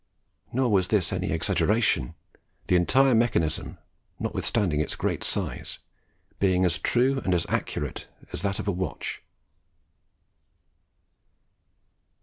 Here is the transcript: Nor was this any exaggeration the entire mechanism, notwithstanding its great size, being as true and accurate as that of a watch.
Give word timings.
Nor 0.51 0.69
was 0.71 0.87
this 0.87 1.13
any 1.13 1.29
exaggeration 1.31 2.15
the 2.65 2.75
entire 2.75 3.13
mechanism, 3.13 3.77
notwithstanding 4.19 4.81
its 4.81 4.95
great 4.95 5.23
size, 5.23 5.77
being 6.39 6.65
as 6.65 6.79
true 6.79 7.21
and 7.23 7.35
accurate 7.47 8.07
as 8.33 8.41
that 8.41 8.57
of 8.57 8.67
a 8.67 8.71
watch. 8.71 9.21